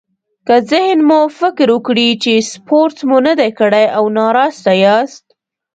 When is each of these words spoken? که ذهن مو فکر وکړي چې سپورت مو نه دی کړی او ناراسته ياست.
که 0.47 0.55
ذهن 0.71 0.99
مو 1.07 1.19
فکر 1.39 1.67
وکړي 1.73 2.09
چې 2.23 2.33
سپورت 2.51 2.97
مو 3.09 3.17
نه 3.27 3.33
دی 3.39 3.49
کړی 3.59 3.85
او 3.97 4.03
ناراسته 4.17 4.71
ياست. 4.85 5.25